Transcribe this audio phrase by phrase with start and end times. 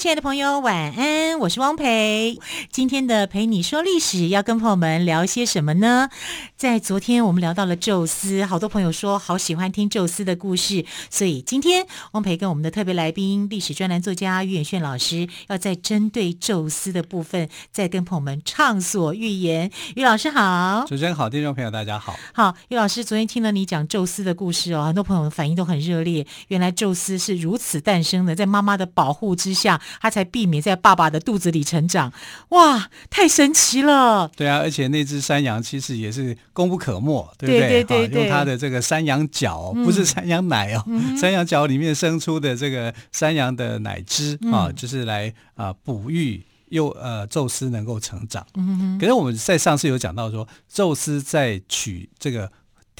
[0.00, 1.38] 亲爱的朋友，晚安！
[1.40, 2.38] 我是汪培。
[2.72, 6.08] 今天的陪你说历史要跟朋友们聊些什么呢？
[6.56, 19.70] 在昨天我们聊到了宙斯，好多朋友说好喜欢听宙斯的故事，所以今天汪培跟我们的特别来宾历史专栏作家于远炫老师，要在针对宙斯的部分，再跟朋友们畅所欲言。
[19.96, 22.16] 于老师好，主持人好，听众朋友大家好。
[22.32, 26.26] 好，于老师昨天听了你讲宙斯的故事哦，很多朋友的反应都很热烈。
[26.48, 32.12] 原来宙斯是如此诞生的，在妈妈的保护之下，他才避免在爸爸的肚子里成长。
[32.50, 34.30] 哇，太神奇了！
[34.36, 37.60] 对啊，而且那只山羊其实也是功不可没，对不对？
[37.60, 48.46] 对对对对，用它的这个山羊角，不是山羊奶哦，嗯、山羊角里面生出的这个山羊的奶汁啊，嗯、就是来啊哺育，又呃宙斯能够成长。
[48.54, 48.98] 嗯。
[48.98, 52.50] 可是我们在上次有讲到说，宙斯在娶这个。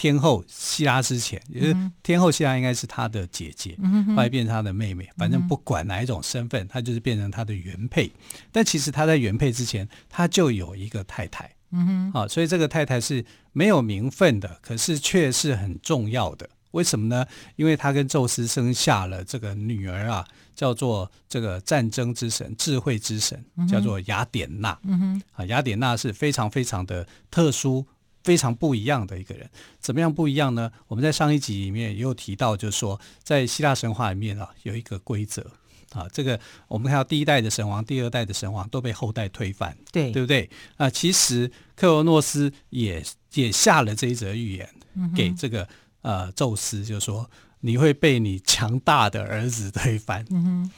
[0.01, 5.07] 天后希拉之前，也就是天后希拉应该是她的姐姐，嗯、后来变成她的妹妹。
[5.19, 8.11] 反正不管哪一种身份，她就是变成她的原配。
[8.51, 11.55] 但其实她在原配之前，她就有一个太太。
[11.73, 16.49] 嗯哼，啊，所以这个太太是没有名分的，可是却是很重要的。
[16.71, 17.27] 为什么呢？
[17.57, 24.79] 因为她跟宙斯生下了这个女儿啊，叫做这个战争之神、智慧之神，叫做雅典娜。
[24.85, 27.85] 嗯哼，啊，雅典娜是非常非常的特殊。
[28.23, 30.71] 非常不一样的一个人，怎么样不一样呢？
[30.89, 35.51] 我们在上一集里面也有提到，就是说，在希腊神话里面啊，有一个规则
[35.93, 36.39] 啊，这个
[36.69, 40.49] 我们看到第一代的神王、第二代的神王都被后代推翻，对对不对？
[40.77, 43.03] 啊，其实克罗诺斯也
[43.35, 44.69] 也下了这一则预言
[45.17, 45.63] 给这个、
[46.03, 47.29] 嗯、呃宙斯，就是说
[47.61, 50.25] 你会被你强大的儿子推翻。
[50.31, 50.71] 嗯哼，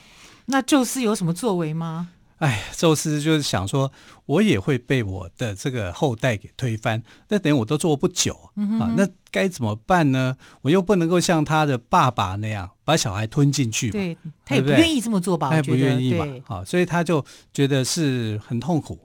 [0.46, 2.10] 那宙斯有什么作为吗？
[2.42, 3.92] 哎，宙斯就是想说，
[4.26, 8.34] 我也会被我的这个后代给推翻，那等于我都做不久、
[8.80, 10.36] 啊，那该怎么办呢？
[10.62, 15.50] 我又不能够像他的爸爸那样把小孩吞进去，对，他也不愿意这么做吧？
[15.50, 18.98] 他也不愿意嘛，好、啊，所以他就觉得是很痛苦。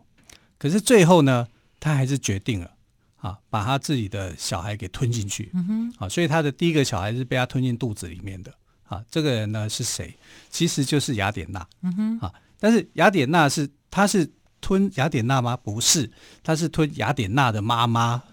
[0.58, 1.46] 可是最后呢，
[1.80, 2.72] 他还是决定了
[3.18, 5.52] 啊，把他自己的小孩给吞进去。
[6.00, 8.52] 啊，所以他的第一个小孩是被他吞进肚子里面的。
[8.88, 10.18] 啊，这个人呢是谁？
[10.50, 11.68] 其实就是雅典娜。
[11.84, 12.34] 嗯哼，啊。
[12.60, 14.30] 但是雅典娜是，她是
[14.62, 15.58] 吞雅典娜吗？
[15.58, 16.10] 不是，
[16.44, 18.24] 她是吞雅典娜的妈妈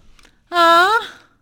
[0.49, 0.87] 啊。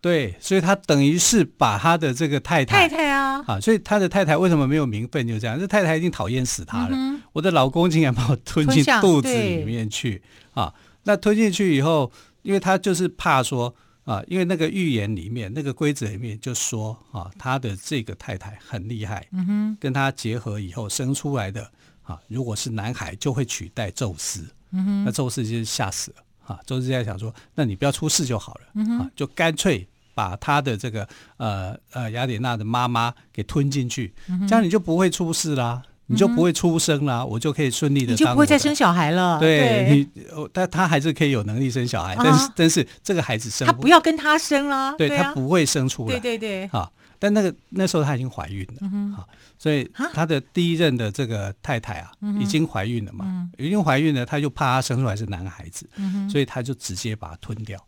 [0.01, 5.25] 对，所以她等于是把她的这个太太太太啊，啊，所以他的太太为什么没有名分？
[5.25, 6.91] 就这样，这太太已经讨厌死他了。
[6.91, 10.21] 嗯、我的老公竟然把我吞进肚子里面去
[10.53, 10.73] 啊！
[11.03, 12.11] 那吞进去以后，
[12.41, 13.73] 因为他就是怕说
[14.03, 21.71] 啊，因为那个预言里面那个规则里面就说啊，他的这个太太很厉害，嗯哼，跟他结合以后生出来的。
[22.03, 24.45] 啊，如果是男孩，就会取代宙斯。
[24.71, 26.17] 嗯，那宙斯就是吓死了。
[26.45, 28.61] 啊，宙斯在想说，那你不要出事就好了。
[28.75, 34.13] 嗯，啊，就干脆把他的这个呃呃雅典娜的妈妈给吞进去，
[34.47, 39.39] 这样你就不会出事啦，你就不会出生啦，嗯、我就可以顺利的，你就不会再生小孩了。
[39.39, 46.19] 对，对你，但他还是可以有能力生小孩，啊、但是但是这个孩子生不，他不要跟他生啦，对，他不会生出来。
[46.19, 46.91] 对对对，好。
[47.19, 49.23] 但那个那时候她已经怀孕了，嗯、哼
[49.57, 57.79] 所以他的第一任的这个太太啊，已经怀孕了嘛，嗯、已经怀孕了，他就怕他生出来是男孩子，嗯、所以他就直接把他吞掉，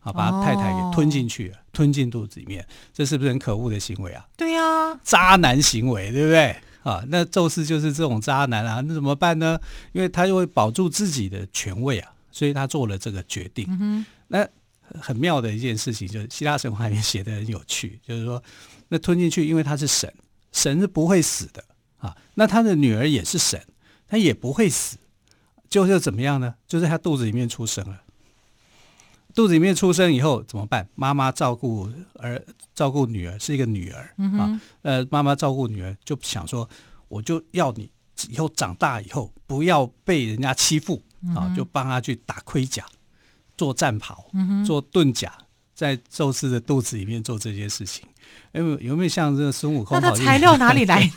[0.00, 4.26] 啊，把他太太给吞进去了，哦、吞进肚子里面，这是不是很可恶的行为啊？
[4.36, 6.54] 对呀、啊，渣男行为，对不对？
[6.82, 9.58] 啊，那宙斯就是这种渣男啊，那怎么办呢？
[9.92, 13.66] 因为他就会保住自己的权位啊，所以他做了这个决定。
[13.80, 14.46] 嗯、那
[15.00, 18.42] 很妙的一件事情就是希腊神话里面写的很有趣，就是说。
[18.86, 20.12] 那吞进去，因为他是神，
[20.54, 21.62] 神是不会死的
[21.98, 22.16] 啊。
[22.36, 23.62] 那他的女儿也是神，
[24.08, 24.96] 他也不会死。
[25.68, 26.54] 就是怎么样呢？
[26.68, 28.00] 就是他肚子里面出生了，
[29.34, 30.88] 肚子里面出生以后怎么办？
[30.94, 32.40] 妈妈照顾儿，
[32.72, 34.60] 照顾女儿是一个女儿、嗯、啊。
[34.82, 36.68] 呃，妈妈照顾女儿就想说，
[37.08, 37.90] 我就要你
[38.28, 41.02] 以后长大以后不要被人家欺负
[41.34, 42.86] 啊，就帮他去打盔甲、
[43.56, 44.30] 做战袍、
[44.64, 45.36] 做盾甲，
[45.74, 48.06] 在宙斯的肚子里面做这些事情。
[48.52, 50.00] 有没有有没有像这个孙悟空？
[50.00, 51.10] 那他材料哪里来？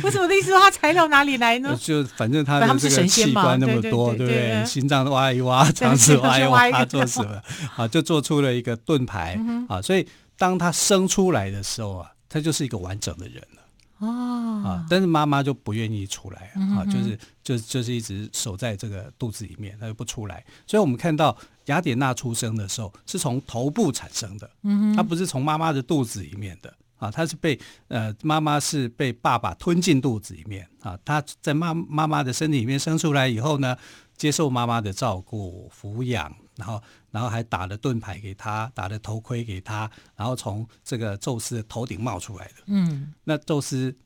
[0.00, 1.76] 不 是 我的意思说他材料哪里来呢？
[1.80, 4.64] 就反正他的这个器官那么多，对不对？
[4.64, 7.42] 心脏挖一挖，肠子挖一挖，他做什么？
[7.76, 9.38] 啊，就做出了一个盾牌
[9.68, 9.82] 啊。
[9.82, 10.06] 所以
[10.38, 13.60] 当他生出来的时候啊，他就是一个完整的人了。
[13.98, 20.42] 哦啊，但是妈妈就不愿意出来啊，就是就就是一直守在这个肚子里面，她就不出来。
[20.66, 21.36] 所以我们看到
[21.70, 26.74] 雅典娜出生的时候是从头部产生的，嗯，她不是从妈妈的肚子里面的。
[26.96, 27.58] 啊，她是被
[27.88, 30.68] 呃妈妈是被爸爸吞进肚子里面。
[30.82, 33.74] 啊，她在妈妈妈的身体里面生出来以后呢，
[34.16, 43.96] 接受妈妈的照顾抚养，然后然后还打了盾牌给她，打了头盔给她，然后从这个宙斯的头顶冒出来的，嗯，那宙斯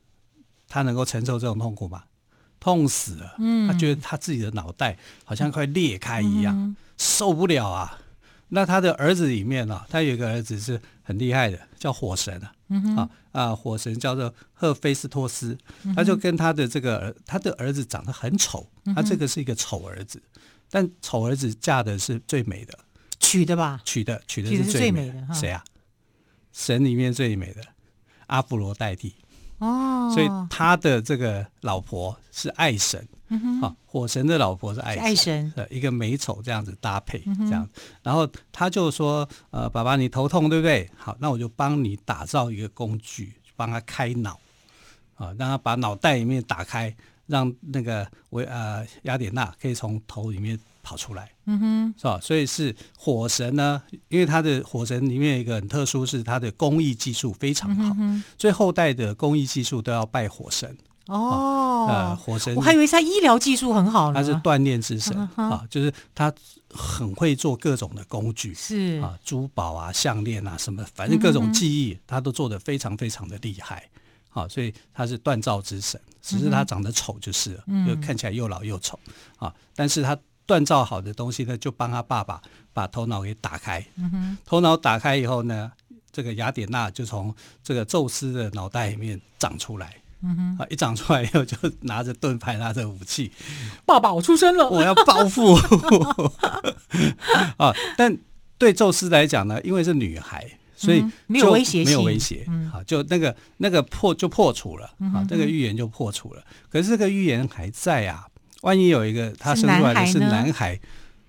[0.67, 2.03] 他能够承受这种痛苦吗？
[2.65, 8.01] 痛死了，嗯，他觉得他自己的脑袋好像快裂开一样，嗯、受不了啊。
[8.47, 15.55] 那他的儿子里面呢、啊，他有一个儿子是很厉害的，叫火神啊，嗯、啊啊，火神叫做赫菲斯托斯，
[15.95, 20.19] 他就跟他的这个儿，他的儿子长得很丑，他这个是一个丑儿子，
[20.71, 22.75] 但丑儿子嫁的是最美的，
[23.19, 23.79] 娶的吧？
[23.85, 25.63] 娶的娶的是最美的，谁啊？
[26.51, 27.61] 神里面最美的
[28.25, 29.13] 阿芙罗代替。
[29.59, 35.53] 哦，所以他的这个老婆是爱神，嗯、啊，火神的老婆是爱神，爱神。
[35.69, 37.69] 一个美丑这样子搭配，这样、嗯，
[38.03, 40.89] 然后他就说，呃，爸爸你头痛对不对？
[40.97, 44.39] 好，那我就帮你打造一个工具，帮他开脑，
[45.15, 46.93] 啊，让他把脑袋里面打开，
[47.27, 50.59] 让那个维呃雅典娜可以从头里面。
[50.87, 52.19] 跑出来，嗯哼，是吧？
[52.21, 60.77] 所以是火神呢，因为他的火神里面有一个很特殊，是他的工艺技术非常好，嗯、所以后代的工艺技术都要拜火神。
[61.07, 64.21] 哦，呃，火神，我还以为他医疗技术很好呢。
[64.21, 66.31] 他是锻炼之神啊，就是他
[66.69, 73.89] 很会做各种的工具，是啊，珠宝啊、项链啊什么，反正各种技艺他都做得非常非常的厉害。
[74.35, 78.99] 啊，所以他是锻造之神，只是他长得丑就是了，嗯、就看起来又老又丑
[79.37, 80.15] 啊，但是他。
[80.47, 82.39] 锻造好的东西呢，就帮他爸爸
[82.71, 83.83] 把头脑给打开。
[83.95, 85.71] 嗯、头脑打开以后呢，
[86.11, 87.33] 这个雅典娜就从
[87.63, 89.95] 这个宙斯的脑袋里面长出来。
[90.21, 93.31] 嗯、啊，一长出来以后就拿着盾牌，拿着武器。
[93.87, 95.55] 爸爸，我出生了，我要报复。
[97.57, 98.15] 啊，但
[98.59, 102.45] 对宙斯来讲呢，因为是女孩，所以没有威胁，没有威胁。
[102.47, 104.85] 嗯，好，就那个那个破就破除了。
[105.13, 106.43] 啊，这个预言就破除了。
[106.69, 108.27] 可是这个预言还在啊。
[108.61, 110.79] 万一有一个他生出来的是男孩，男孩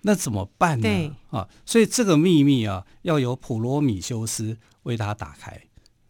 [0.02, 1.16] 那怎么办呢？
[1.28, 5.60] 啊，所以这个秘密啊，要由普罗米修斯为他打开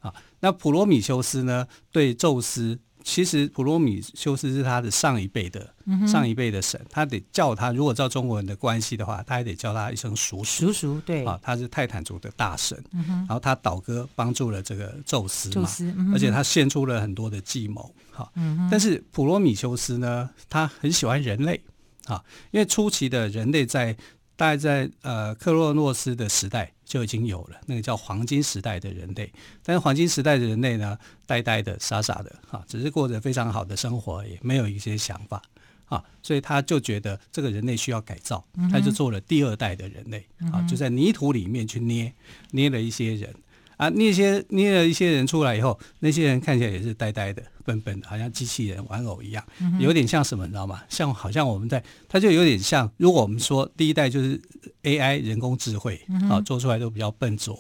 [0.03, 0.15] 啊。
[0.41, 10.67] 那普罗米修斯呢，对宙斯，其实普罗米修斯是他的上一辈的、嗯、上一辈的神，他得叫他，如果照中国人的关系的话，他还得叫他一声叔叔。
[10.67, 11.25] 叔叔对。
[11.25, 17.95] 啊，他是泰坦族的大神，嗯、然后他倒戈帮助了这个宙斯嘛，斯嗯、而且他献出了很多的计谋。
[18.11, 18.33] 好，
[18.69, 21.63] 但是普罗米修斯呢，他很喜欢人类。
[22.07, 23.93] 啊，因为初期的人类在
[24.35, 29.31] 大概在呃克洛诺斯的时代就已经有了，那个叫黄金时代的人类。
[29.63, 30.97] 但是黄金时代的人类呢，
[31.27, 35.43] 呆呆的、傻傻的，哈，只是过着非常好的生活，也没有一些想法
[35.87, 42.13] 啊，所以他就觉得这个人类需要改造，他就做了第二代的人类啊，就在泥土里面去捏
[42.53, 43.35] 捏了一些人。
[43.77, 49.45] 啊，那些捏了一些人出来以后，那些人看起来也是呆呆的、笨笨的，好像机器人玩偶一样，
[49.79, 50.83] 有点像什么，你知道吗？
[50.89, 54.41] 像好像我们在，它就有点像，如果我们说第一代就是
[54.83, 56.01] AI 人工智慧
[56.31, 57.59] 啊，做出来都比较笨拙，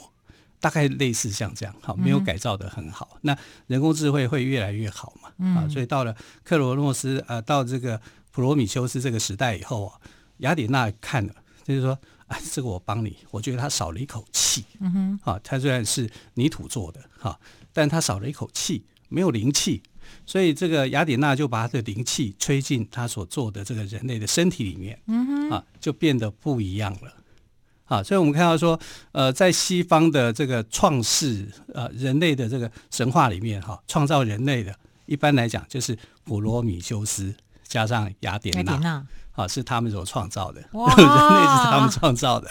[0.59, 3.19] 大概类似像这样，好，没有改造的很好。
[3.21, 3.37] 那
[3.67, 5.61] 人工智慧会越来越好嘛？
[5.61, 8.00] 啊，所以到了克罗诺斯，呃，到这个
[8.31, 10.00] 普罗米修斯这个时代以后啊，
[10.38, 11.35] 雅典娜看了，
[11.66, 11.99] 就是说。
[12.28, 14.64] 哎，这个我帮你，我觉得他少了一口气。
[14.80, 17.38] 嗯哼，啊，他虽然是泥土做的哈，
[17.73, 19.80] 但他少了一口气，没有灵气，
[20.26, 25.00] 所以这个雅典娜就把他的灵气吹进他所做的这个人类的身体里面。
[25.06, 27.14] 嗯哼，啊，就变得不一样了。
[27.85, 28.76] 啊，所以我们看到说，
[29.12, 37.32] 呃，在西方的这个创世呃人类的这个神话里面，哈，创造人类的，一般来讲就是普罗米修斯
[37.62, 39.06] 加上雅典娜。
[39.37, 42.49] 啊，是他们所创造的，人类 是他们创造的。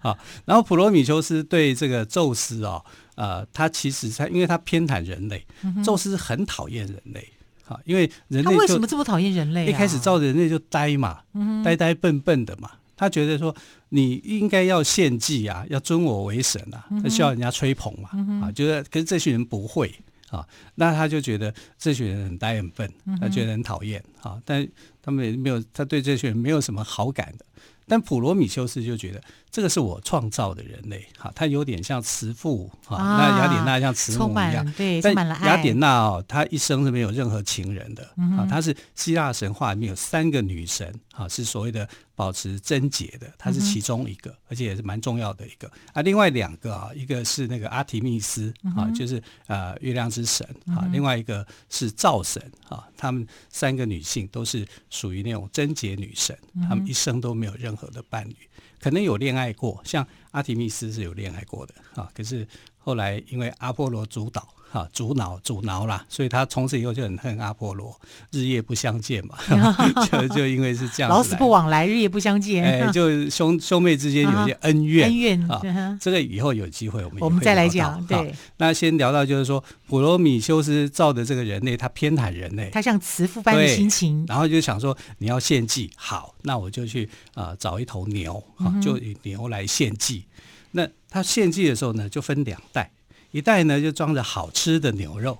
[0.00, 0.16] 啊，
[0.46, 2.82] 然后普罗米修斯对这个宙斯哦，
[3.16, 7.28] 呃，他其实他因为他偏袒人类，嗯、宙斯很讨厌人类。
[7.66, 9.68] 啊，因为人类他为什么这么讨厌人类、啊？
[9.68, 12.70] 一开始造人类就呆嘛，嗯、呆呆笨笨的嘛。
[12.96, 13.54] 他觉得说
[13.90, 18.08] 你应该要献祭啊，要尊我为神啊，他需要人家吹捧嘛。
[18.14, 19.94] 嗯、啊，觉得可是这群人不会
[20.30, 24.66] 啊，那他就觉得这群人很呆很笨，他觉得很讨厌啊，但。
[25.00, 27.44] 他们也没有，他对这群人没有什么好感的。
[27.86, 38.02] 但普罗米修斯就觉得这个是我创造的人类，哈，他有点像慈父，哈、啊，那雅典娜像慈母一样，对，但雅典娜哦，她一生是没有任何情人的，
[38.36, 45.68] 啊，她是希腊神话里面有三个女神，啊，是所谓的保持贞洁的，它是其中一个，而且也是蛮重要的一个。
[45.92, 58.36] 啊，另外两个啊，一个是那个阿提密斯，啊，就是呃月亮之神，啊，另外一个是灶神，啊，他们三个女性都是属于那种贞洁女神，她们一生都没有任何的伴侣，
[58.80, 62.46] 可能有恋爱过，像阿提密斯是有恋爱过的啊，可是
[62.88, 64.48] 后来因为阿波罗主导。
[64.70, 67.98] 哈，阻挠阻挠啦，所以他从此以后就很恨阿波罗，
[68.30, 69.34] 日夜不相见嘛，
[70.12, 75.58] 就就因为是这样，老死不往来，日夜不相见，哎，就兄兄妹之间有些恩怨，恩怨啊，
[75.98, 78.04] 这个以后有机会我们我们再来讲。
[78.04, 90.24] 对，那先聊到就是说，普罗米修斯造的这个人类，他偏袒人类，他像慈父般的心情，然后就想说，你要献祭，好，那我就去啊找一头牛啊，就以牛来献祭。
[90.72, 92.90] 那他献祭的时候呢，就分两袋。
[93.30, 95.38] 一袋呢就装着好吃的牛肉，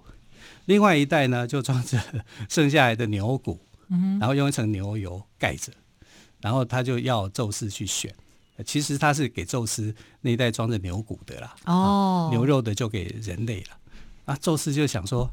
[0.67, 1.99] 另外一袋呢就装着
[2.49, 3.59] 剩下来的牛骨，
[4.21, 5.73] 然后用一层牛油盖着，
[6.41, 8.15] 然后他就要宙斯去选。
[8.67, 13.79] 其实他是给宙斯那一袋装着牛骨的啦，哦，牛肉的就给人类了。
[14.27, 15.31] 啊，宙斯就想说，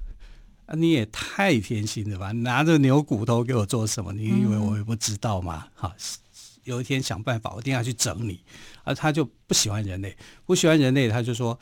[0.68, 2.32] 啊，你也太偏心了吧？
[2.32, 4.14] 拿着牛骨头给我做什么？
[4.14, 5.68] 你以为我也不知道吗？
[5.76, 5.94] 哈，
[6.66, 8.42] 有一天想办法，我一定要去整你。
[8.84, 11.58] 而，他就不喜欢人类，不喜欢人类，他就说。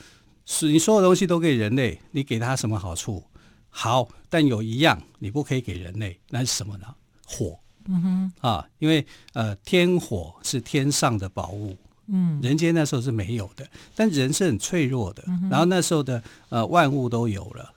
[0.46, 3.24] 是你所有东西都给人类，你给他什么好处？
[3.70, 6.88] 好，但有一样你不可以给人类，那是什么呢？
[7.26, 7.58] 火。
[7.86, 15.24] 嗯哼，啊，因为呃，天火是天上的宝物，嗯，人间那时候是没有的，但人是很脆弱的。
[15.28, 17.74] 嗯、然后那时候的呃万物都有了，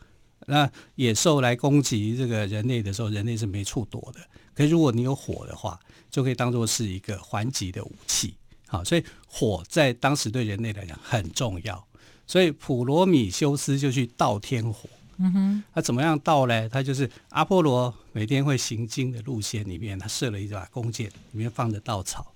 [0.48, 4.20] 那野兽来攻击这个人类的时候，人类是没处躲的。
[4.56, 5.78] 可是如果你有火的话，
[6.10, 8.34] 就可以当做是一个还击的武器。
[8.66, 11.86] 好，所以火在当时对人类来讲很重要。
[12.26, 14.88] 所以普罗米修斯就去盗天火。
[15.18, 16.68] 嗯哼，他怎么样盗呢？
[16.68, 22.34] 他就是阿波罗每天会行经的路线里面，他设了一把弓箭，里面放着稻草，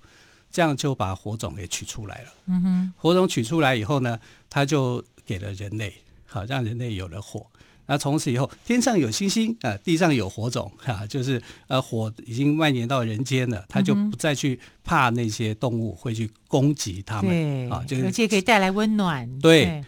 [0.50, 2.32] 这样就把火种给取出来了。
[2.46, 5.92] 嗯哼，火种取出来以后呢，他就给了人类，
[6.26, 7.46] 好让人类有了火。
[7.90, 19.28] 那从此以后，天上有星星啊，地上有火种啊，就是呃，火已经蔓延到人间了，他就不再去怕那些动物会去攻击他们啊，就是而且可以带来温暖。
[19.40, 19.84] 对，对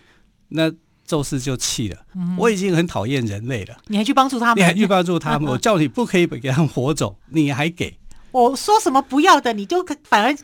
[0.49, 0.73] 那
[1.07, 4.57] 宙斯就气了，嗯，我已经很讨厌人类了，你还去帮助他们？
[4.57, 5.49] 你还去帮助他们？
[5.49, 7.97] 我叫你不可以给他们火种，你还给？
[8.33, 10.37] 我说什么不要的，你就反而。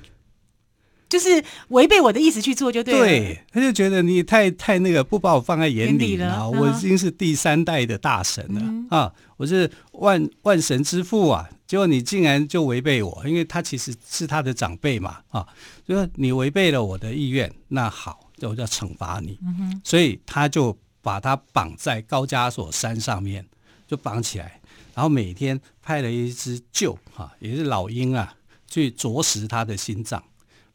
[1.09, 3.01] 就是违背我的意思去做就对了。
[3.01, 6.49] 对，他就觉得你太太那个不把我放在眼里了。
[6.51, 15.47] 我已经是第三代的大神了、嗯、啊，我是万万神之父啊，结果你竟然就违背我，因为他其实是他的长辈嘛啊，
[15.87, 19.39] 就说你违背了我的意愿，那好，我就要惩罚你。
[19.83, 23.47] 所以他就把他绑在高加索山上面，
[23.87, 24.61] 就绑起来，
[24.95, 28.35] 然后每天派了一只鹫啊，也是老鹰啊，
[28.69, 30.23] 去啄食他的心脏。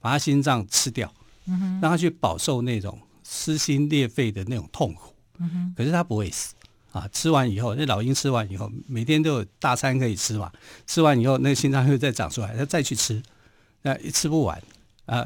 [0.04, 1.10] 把他心脏吃掉，
[1.46, 5.16] 让他去饱受那种撕心裂肺的那种痛苦。
[5.78, 6.54] 可是他不会死
[6.92, 7.08] 啊！
[7.14, 10.52] 吃完以后，那老鹰吃完以后，每天都有大餐可以吃嘛。
[10.86, 13.24] 吃完以后，那个心脏又再长出来，他再去吃，
[13.82, 14.62] 那一吃不完
[15.06, 15.26] 啊。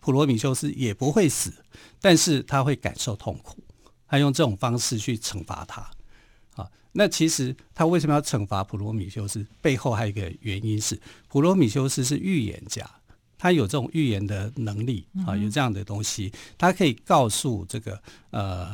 [0.00, 1.52] 普罗米修斯也不会死，
[2.00, 3.62] 但是他会感受痛苦。
[4.08, 5.88] 他用这种方式去惩罚他
[6.56, 6.68] 啊。
[6.90, 9.46] 那其实他为什么要惩罚普罗米修斯？
[9.60, 12.84] 背后还有一个原因是，普罗米修斯是预言家。
[13.42, 18.72] 他有这种预言的能力啊，有这样的东西，他可以告诉这个呃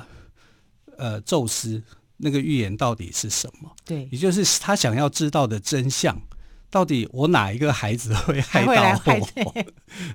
[0.98, 1.82] 呃宙斯
[2.18, 3.74] 那个预言到底是什么？
[3.86, 6.20] 对，也就是他想要知道的真相，
[6.68, 9.54] 到底我哪一个孩子会害到我？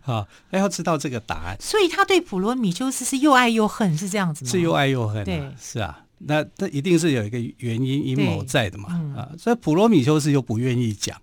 [0.14, 1.58] 啊，他要知道这个答案。
[1.60, 4.52] 所以他对普罗米修斯是又爱又恨，是这样子吗？
[4.52, 11.20] 是又爱又恨，对，是啊，那他一定是有一个原因阴谋在的嘛啊，所以普罗米修斯又不愿意讲，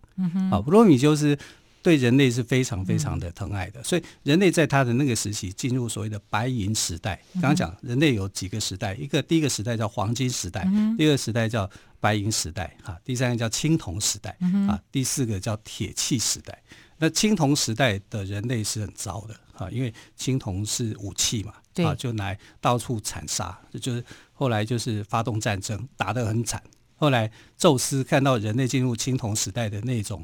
[0.51, 1.39] 啊，普罗米修斯。
[1.83, 7.21] 对人类是非常非常的疼爱的，嗯、所以人类在他的那个时期进入所谓的白银时代。
[7.35, 11.69] 刚刚讲人类有几个时代，一个第一个时代叫黄金时代，嗯、第二个时代叫
[11.99, 14.37] 白银时代，哈，第三个叫青铜时代，
[14.69, 16.63] 啊，第四个叫铁器时代。
[16.99, 26.63] 那青铜时代的人类是很糟的，哈，因为青铜是武器嘛，啊，就来到处残杀，就是后来就是发动战争，打得很惨。
[26.97, 30.23] 后来宙斯看到人类进入青铜时代的那种。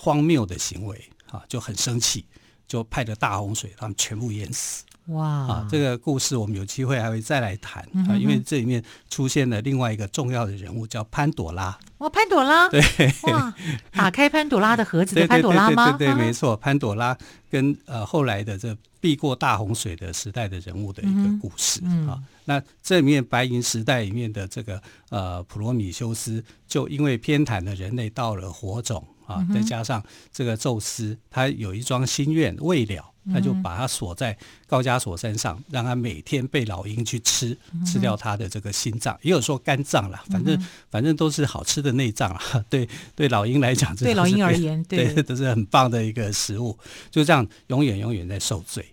[0.00, 2.24] 荒谬的行为啊，就很生气，
[2.68, 4.84] 就派了大洪水，他们全部淹死。
[5.06, 5.26] 哇！
[5.26, 11.76] 啊，这个故事我们有机会还会再来谈啊，因为这里面出现了另外一个重要的人物，叫潘朵拉。
[11.96, 12.68] 哇，潘朵拉！
[12.70, 12.80] 对，
[13.22, 13.52] 哇，
[13.90, 15.92] 打开潘朵拉的盒子的潘朵拉吗？
[15.92, 17.16] 对对，对，对，对，没错，潘朵拉
[17.50, 22.22] 跟呃后来的这避过大洪水的时代的人物的一个故事、嗯、啊。
[22.44, 29.02] 那这里面白银时代里面的这个呃普罗米修斯，就因为偏袒了人类，到了火种。
[29.28, 40.58] 啊，再加上这个宙斯，他有一桩心愿未了，他就把他锁在高加索山上，让他每天被老鹰去吃，吃掉他的这个心脏，也有说肝脏啦，反正
[40.90, 42.42] 反正都是好吃的内脏啊。
[42.70, 46.78] 对对，老鹰来讲，对老鹰而言，对，对都是很棒的一个食物。
[47.10, 48.84] 就这样，永远永远在受罪。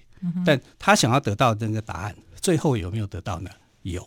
[0.46, 3.50] 但他想要得到的那个答案，最后有没有得到呢？
[3.84, 4.06] 有。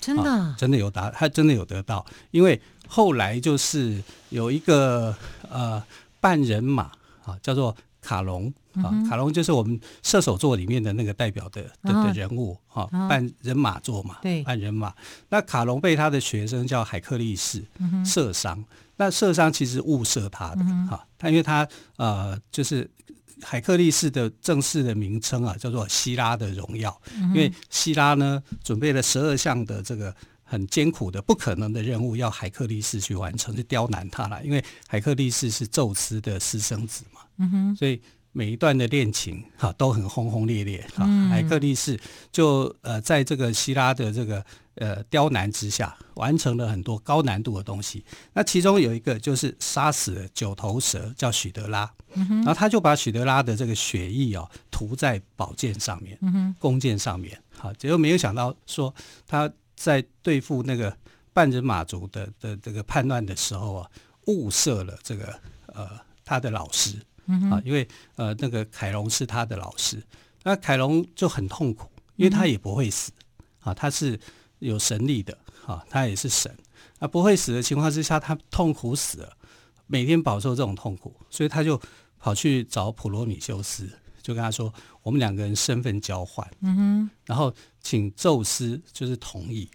[0.00, 5.14] 真的、啊，真的有答，他真的有得到，因为后来就是有一个
[5.48, 5.82] 呃
[6.20, 6.84] 半人马
[7.24, 13.08] 啊，叫做卡隆啊，嗯、卡隆就是我们射手座里面的那个代表的的，的人物啊，啊。
[13.08, 14.94] 半人马座嘛，对，半人马。
[15.28, 17.62] 那卡隆被他的学生叫海克力士
[18.04, 18.64] 射伤，嗯、
[18.96, 22.90] 那射伤其实误射他的哈，他、嗯、因为他呃就是。
[23.42, 27.00] 海克力士的正式的名称啊，叫做希拉的荣耀。
[27.16, 34.44] 因为希拉呢，准备了十二项的这个很艰苦的、不可能的任务，要海克力士去完成，去刁难他了。
[34.44, 38.00] 因为海克力士是宙斯的私生子嘛，嗯哼，所以
[38.32, 41.06] 每一段的恋情哈都很轰轰烈烈哈。
[41.28, 44.44] 海克力士就呃，在这个希拉的这个。
[44.76, 48.02] 呃，刁难之下，完成了很多高难度的东西。
[48.32, 51.92] 那其中有一个就是杀死了九头蛇，叫许德拉。
[52.14, 56.18] 然后他就把许德拉的这个血液哦涂在宝剑上面，
[56.58, 57.38] 弓箭上面。
[57.50, 58.94] 好，结果没有想到说
[59.26, 60.96] 他在对付那个
[61.34, 63.90] 半人马族的的这个叛乱的时候啊，
[64.28, 65.90] 误射了这个呃
[66.24, 66.96] 他的老师。
[67.30, 70.02] 嗯、啊，因为呃那个凯龙是他的老师，
[70.42, 73.12] 那凯龙就很痛苦，因为他也不会死。
[73.60, 74.18] 啊，他是。
[74.60, 76.54] 有神力的，啊，他也是神，
[76.98, 79.32] 啊，不会死的情况之下，他痛苦死了，
[79.86, 81.80] 每天饱受这种痛苦，所以他就
[82.18, 83.88] 跑去找普罗米修斯，
[84.20, 84.70] 就跟他说，
[85.02, 89.66] 我们两个人身份交换，嗯哼，然后请宙斯就是同意，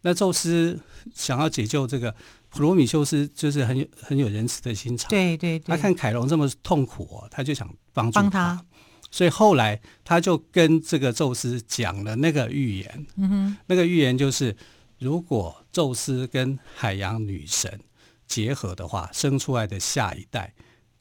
[0.00, 0.80] 那宙斯
[1.14, 2.10] 想要解救这个
[2.43, 8.64] 普罗米修斯，就是很有很有仁慈的心肠，对对对，他看凯龙这么痛苦哦，他就想帮助他。
[9.10, 14.56] 所以后来他就跟这个宙斯讲了那个预言，嗯哼，那个预言就是，
[14.98, 17.80] 如果宙斯跟海洋女神
[18.26, 20.52] 结合的话，生出来的下一代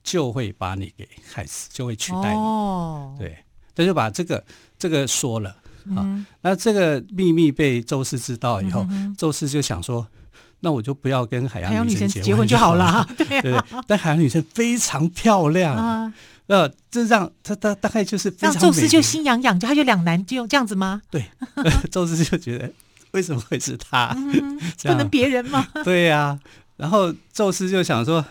[0.04, 2.39] 就会把你给害死，就会取代你。
[2.39, 3.36] 哦，对，
[3.74, 4.44] 他就把这个
[4.78, 5.50] 这个说了。
[5.96, 6.26] 啊。
[6.42, 8.86] 那这个秘密被宙斯知道以后，
[9.18, 10.08] 宙斯就想说，
[10.63, 13.06] 那我就不要跟海洋女神结婚就好了。
[13.17, 16.12] 对对，但海洋女神非常漂亮啊。
[16.47, 21.02] 呃，这让他他大概就是让宙斯就心痒痒，就他就两难，就这样子吗？
[21.12, 21.26] 对，
[21.91, 22.71] 宙斯就觉得
[23.12, 24.13] 为什么会是他？
[24.15, 25.67] 嗯、不能别人吗？
[25.84, 26.39] 对呀、啊，
[26.78, 28.26] 然后宙斯就想说，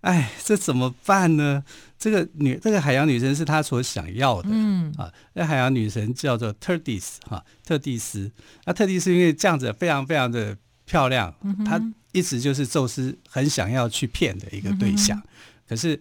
[0.00, 1.62] 哎，这怎么办呢？
[1.98, 8.30] 这个女，这个海洋女神是他所想要的，嗯啊，那海洋女神叫做特蒂斯哈，特蒂斯。
[8.64, 11.30] 那特蒂斯因为这样子非常非常的漂亮，
[11.66, 15.22] 她、嗯、哼一直就是宙斯很想要去骗的一个对象，
[15.68, 16.00] 可是。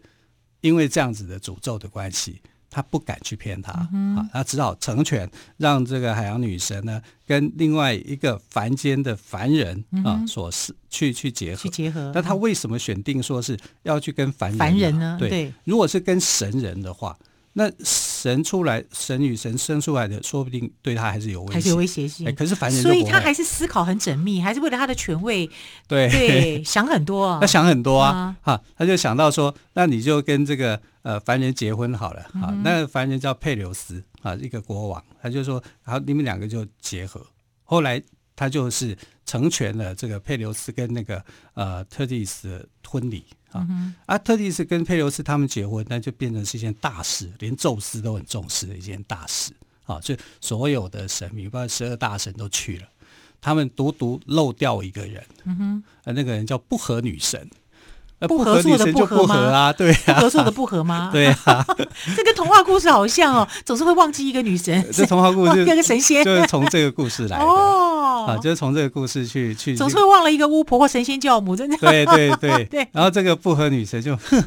[0.62, 11.62] 因为这样子的诅咒的关系，他不敢去骗他，啊，他只好成全，让这个海洋女神呢跟另外一个凡间的凡人啊，所是去去结合。
[11.62, 12.12] 去结合。
[12.15, 15.17] 那他为什么选定说是要去跟凡人，凡人呢？
[15.19, 17.15] 对如果是跟神人的话。
[17.58, 22.28] 那神出来，神与神生出来的，说不定对他还是有威胁，还是有威胁性。
[22.28, 25.50] 哎，可是凡人，所以他还是思考很缜密，还是为了他的权位，
[25.88, 26.10] 对。
[26.10, 27.39] 对，想很多啊。
[27.41, 37.26] 他想很多啊，哈，他就想到说，那你就跟这个呃凡人结婚好了，啊，那个凡人叫佩琉斯啊，一个国王，他就说，好，你们两个就结合。
[37.63, 38.02] 后来
[38.36, 43.26] 他就是成全了这个佩琉斯跟那个呃特蒂斯的婚礼。
[43.52, 43.65] 啊，
[44.06, 49.54] 啊，特蒂斯跟佩琉斯他们结婚，那就变成是一件大事，连宙斯都很重视的一件大事。
[49.86, 52.88] 啊，就所有的神明，包括十二大神都去了，
[53.39, 57.50] 他们独独漏掉一个人，嗯哼，那个人叫不和女神。
[58.21, 59.73] 不合作的不合吗？
[59.73, 61.10] 对，不合作的不合吗？
[61.13, 61.65] 对啊，
[62.15, 64.88] 这跟童话故事好像哦，总是会忘记一个女神。
[64.91, 71.78] 这童话故事， 那个神仙就是从这个故事来的哦，啊，就是从这个故事去去，总是会忘了一个巫婆或神仙教母，真的。
[71.78, 74.41] 对对对对，然后这个不合女神就，哼，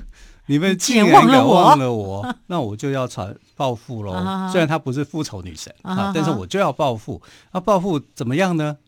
[0.46, 4.12] 你们既然忘了我，忘了我，那我就要传报复喽。
[4.50, 7.20] 虽然她不是复仇女神啊，但是我就要报复。
[7.52, 8.78] 那报复怎么样呢？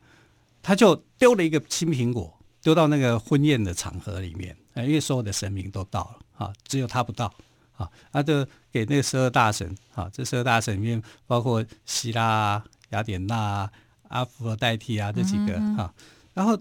[0.63, 4.57] 她就丢了一个青苹果，丢到那个婚宴的场合里面。
[4.77, 7.33] 因为所有的神明都到了，啊，只有他不到，
[7.77, 13.73] 啊，他就给那个十二大神，啊，这十二大神里面包括希拉啊、雅典娜啊、
[14.09, 15.93] 阿佛罗代替啊这几个，哈，
[16.35, 16.59] 然后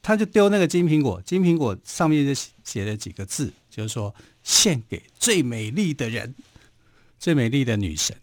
[0.00, 2.32] 他就丢那个金苹果，金苹果上面就
[2.64, 6.34] 写了几个字，就是说献给最美丽的人，
[7.18, 8.16] 最美丽的女神，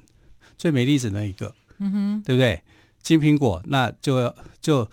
[0.58, 2.62] 最美丽只能一个，嗯哼，对不对？
[3.04, 4.90] 金苹果，那就就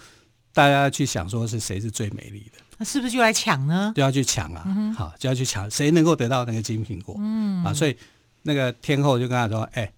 [0.53, 2.64] 大家去想说是谁是最美丽的。
[2.79, 3.93] 那是不是就来抢呢？
[3.95, 4.63] 就要去抢啊！
[4.67, 7.15] 嗯、好，就要去抢，谁能够得到那个金苹果？
[7.19, 7.97] 嗯啊，所以
[8.43, 9.93] 那个天后就跟他说：“哎、欸，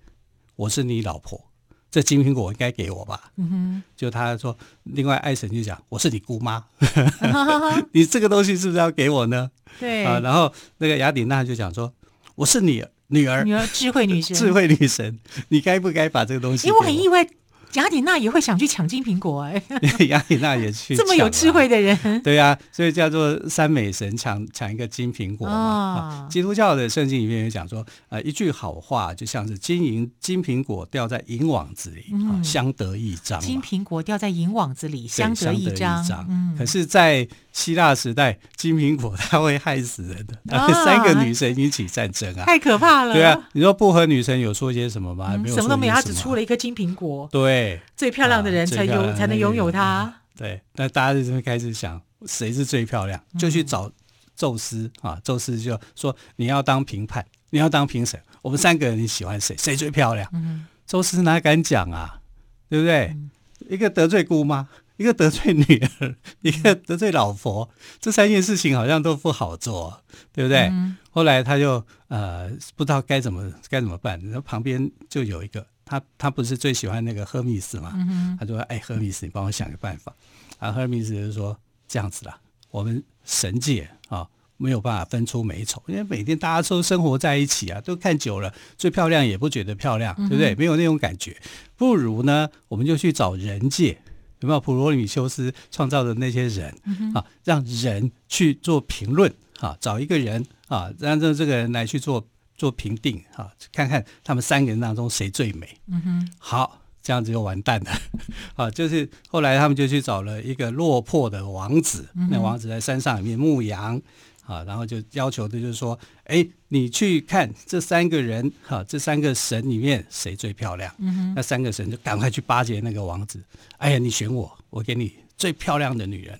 [0.57, 1.43] 我是你老婆，
[1.91, 6.65] 这金苹果应该给我吧？”嗯哼，就他说，另外爱神就讲：“我是你姑妈，
[7.93, 11.93] 你这个东西是不是要给我呢？”对啊，然后那个雅典娜就讲说
[12.37, 17.27] ：“我是你女儿，女儿智慧女神， 智慧女神，你该不该把这个东西？”因为我很意外。
[17.74, 19.62] 雅典娜也会想去抢金苹果哎，
[20.09, 26.29] 雅典娜也去这么有智慧的人，对呀、啊，所以叫做三美神抢抢一个金苹果嘛、哦。
[26.31, 33.40] 基督教的圣经里面也讲说，呃，一句好话就像是金银金苹果掉在银网子里，嗯、相得益彰。
[33.40, 36.26] 金苹果掉在银网子里，相得益彰。
[36.29, 43.14] 嗯、可是，在希腊时代，金苹果它会害死人的，啊、三个女神引起战争啊，太可怕了。
[43.14, 45.31] 对啊，你说不和女神有说些什么吗？
[45.33, 47.27] 嗯、没有什么，都没有，她只出了一颗金苹果。
[47.33, 47.81] 对。
[47.97, 50.12] 最漂亮的人才有、啊、才能拥有它。
[50.37, 53.90] 对，那大家就会开始想谁是最漂亮，就去找
[54.37, 55.19] 宙斯啊。
[55.25, 59.57] 宙斯就说：“你要当评判，你要当评审，我们三个人你喜欢谁？
[59.57, 62.21] 谁最漂亮？”嗯、宙斯哪敢讲啊？
[62.69, 63.07] 对不对？
[63.07, 63.31] 嗯、
[63.71, 65.64] 一个得罪姑妈，一个得罪女
[66.00, 67.68] 儿，一个得罪老婆，
[68.00, 70.68] 这三件事情好像都不好做，对不对？
[70.68, 75.66] 嗯、后来他就呃不知道该怎么该怎么办，然后旁边就有一个。
[75.88, 77.92] 他他不是最喜欢那个赫密斯嘛？
[77.94, 80.12] 嗯、他说：“哎，赫密斯，你帮我想个办法。”
[80.59, 81.56] 啊，赫密斯就说
[81.87, 82.40] ：“这样子啦，
[82.72, 90.56] 我们神界啊没有办法分出美丑，因为每天大家都生活在一起啊，都看久了，最漂亮也不觉得漂亮，对不对？
[90.56, 91.40] 嗯、没有那种感觉。
[91.76, 94.02] 不如呢，我们就去找人界，
[94.40, 97.25] 有没有普罗米修斯创造的那些人、嗯、啊？
[97.44, 102.27] 让人去做评论啊，找一个人啊，让这这个人来去做。”
[102.59, 105.68] 做评定哈，看看他们三个人当中谁最美。
[105.88, 107.90] 嗯哼，好，这样子就完蛋了。
[108.57, 114.01] 啊，就是后来他们就去找了一个落魄的王子，嗯、那王子在山上里面牧羊
[114.46, 120.94] 啊，然后就要求的就是说，哎，你去看这三个人哈，这三个神里面谁最漂亮？
[120.98, 123.42] 嗯，那三个神就赶快去巴结那个王子。
[123.78, 126.35] 哎呀，你选我，我给你最漂亮的女人；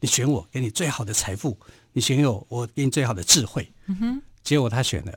[0.00, 1.56] 你选我，给你最好的财富；
[1.92, 3.70] 你选我，我给你最好的智慧。
[3.86, 5.12] 嗯哼，结果他选了。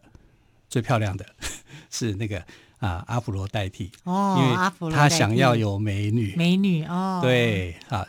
[0.70, 1.24] 最漂亮的
[1.92, 2.44] 是那个
[2.80, 8.04] 啊，阿芙罗代替哦，因为他想要有美女，美女哦，对啊，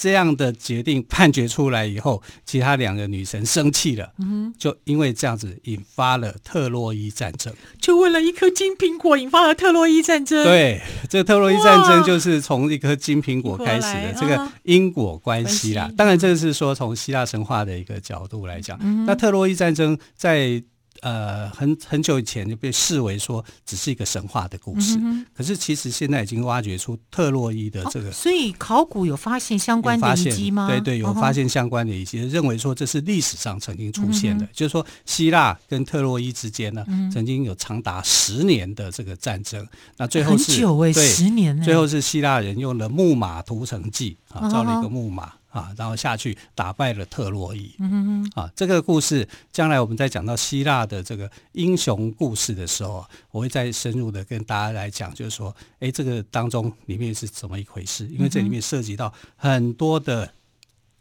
[0.00, 10.42] 这样的决定判决出来以后，其他两个女神生气了，嗯，就因为这样子引发了特洛伊战争，就为了一颗金苹果引发了特洛伊战争。
[10.42, 15.90] 对，这个特洛伊战争就是从一颗金苹果开始的这个因果关系啦。
[15.94, 20.62] 当然，这是说从希腊神话的一个角度来讲，嗯，那特洛伊战争在。
[21.00, 30.68] 呃，很很久以前就被视为说只是一个神话的故事，嗯、可是其实现在已经挖掘出特洛伊的这个，哦、所以考古有发现相关的遗迹吗？
[30.68, 45.32] 对对，有发现相关的遗迹，哦、认为说这是历史上曾经出现的，嗯、就是说希腊跟特洛伊之间呢，嗯、曾经有长达十年的这个战争，那最后是十年，最后是希腊人用了木马屠城计啊，造了一个木马。
[45.50, 47.74] 哦啊，然后下去打败了特洛伊。
[47.78, 48.42] 嗯哼哼。
[48.42, 58.06] 啊，这个故事将来我们在讲到希腊的这个英雄故事的时候，我会再深入的跟大家来讲，就是说，哎，这个当中里面是怎么一回事？
[58.06, 60.32] 因为这里面涉及到很多的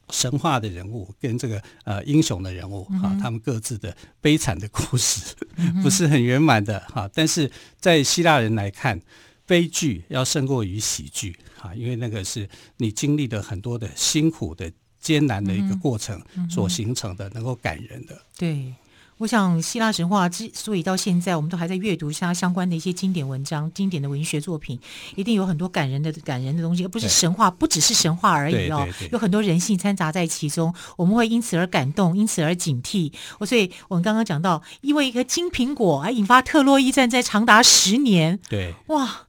[0.09, 5.35] 神话的人物跟这个呃英雄的人物啊，他们各自的悲惨的故事
[5.83, 7.07] 不是很圆满的哈。
[7.13, 8.99] 但是在希腊人来看，
[9.45, 11.37] 悲剧要胜过于喜剧。
[11.61, 18.21] 啊，因为那个是你经历了很多的辛苦的艰难的一个过程所形成的，能够感人的。
[18.37, 18.73] 对，
[19.17, 24.79] 我想希腊神话之所以到现在我们都还在阅读它相关的一些经典文章、经典的文学作品，
[25.15, 33.11] 一定有很多感人的、感人的东西，而不是神话，不只是神话而已哦，有很多人性掺杂在其中，我们会因此而感动，因此而警惕。
[33.39, 39.27] 我所以我们刚刚讲到，因为一个金苹果而引发特洛伊战争长达十年，对，哇。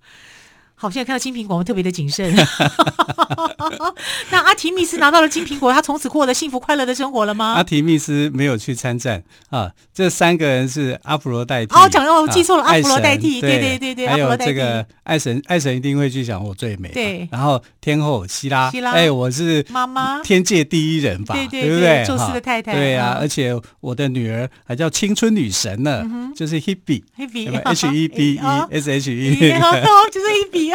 [0.80, 2.34] 好，现在看到金苹果，我们特别的谨慎。
[4.30, 7.52] 那阿提密斯拿到了金苹果，他从此过了幸福快乐的生活了吗？
[7.52, 9.72] 阿提密斯没有去参战啊。
[9.92, 11.74] 这三个人是阿芙罗代替。
[11.74, 13.42] 哦，讲哦，我记错了，啊、阿芙罗代替。
[13.42, 16.88] 对对对对，还有这个爱神，爱神一定会去想我最美。
[16.88, 17.28] 对。
[17.30, 21.34] 然后天后希拉，希拉，哎，我是妈妈，天界第一人吧？
[21.34, 22.72] 对对对，宙斯的太太。
[22.72, 29.36] 对啊，而且我的女儿还叫青春女神呢，就是 Hebe，Hebe，H E B E S H E，
[30.10, 30.69] 就是 Hebe。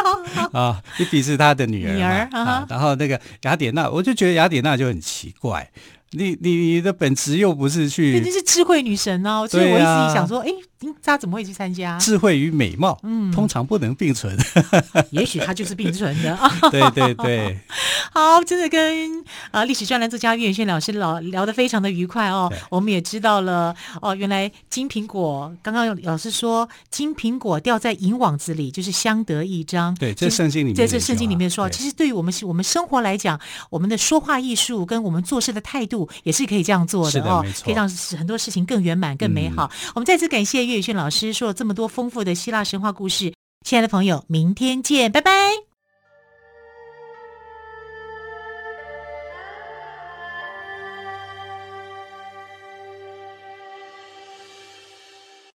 [0.52, 2.66] 啊，伊比是他的女儿，女儿啊。
[2.70, 5.70] 然后那个雅典娜，我就觉得雅典娜就很奇怪，
[6.12, 9.48] 你你你的本职又不是去，肯定是智慧女神哦。
[9.48, 10.60] 所以我一直想说，哎、啊，
[11.02, 11.98] 他怎么会去参加？
[11.98, 14.38] 智慧与美貌，嗯，通常不能并存。
[15.12, 16.38] 也许他就是并存的。
[16.72, 17.60] 对 对对，
[18.12, 22.52] 好，真的跟啊历史专栏作家岳轩老师老聊得非常的愉快哦。
[22.70, 29.96] 我们也知道了哦，原来金苹果，刚刚老师说金苹果掉在银网子里，就是相得益彰。
[29.96, 39.72] 对，这圣经里面，在这圣经里面说，其实对于我们我们生活来讲，我们的说话艺术跟我们做事的态度也是可以这样做的哦，可以让很多事情更圆满、更美好。
[39.94, 43.34] 我们再次感谢岳宇轩老师说了这么多丰富的希腊神话故事，
[43.66, 45.75] 亲爱的朋友，明天见，拜拜。